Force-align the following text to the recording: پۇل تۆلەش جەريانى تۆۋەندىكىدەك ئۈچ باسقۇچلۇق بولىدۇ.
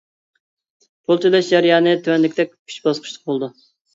پۇل 1.09 1.19
تۆلەش 1.25 1.51
جەريانى 1.51 1.93
تۆۋەندىكىدەك 2.07 2.57
ئۈچ 2.71 2.79
باسقۇچلۇق 2.87 3.31
بولىدۇ. 3.33 3.53